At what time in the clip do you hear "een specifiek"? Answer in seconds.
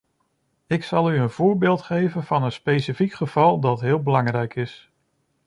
2.43-3.13